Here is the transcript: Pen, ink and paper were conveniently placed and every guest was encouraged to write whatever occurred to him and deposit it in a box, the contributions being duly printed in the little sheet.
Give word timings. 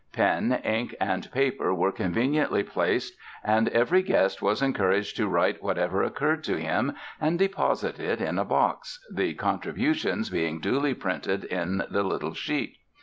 Pen, 0.13 0.59
ink 0.63 0.95
and 0.99 1.31
paper 1.31 1.75
were 1.75 1.91
conveniently 1.91 2.63
placed 2.63 3.13
and 3.43 3.69
every 3.69 4.01
guest 4.01 4.41
was 4.41 4.59
encouraged 4.63 5.15
to 5.15 5.27
write 5.27 5.61
whatever 5.61 6.01
occurred 6.01 6.43
to 6.45 6.57
him 6.59 6.93
and 7.19 7.37
deposit 7.37 7.99
it 7.99 8.19
in 8.19 8.39
a 8.39 8.43
box, 8.45 8.99
the 9.13 9.35
contributions 9.35 10.31
being 10.31 10.59
duly 10.59 10.95
printed 10.95 11.43
in 11.43 11.83
the 11.91 12.01
little 12.01 12.33
sheet. 12.33 12.77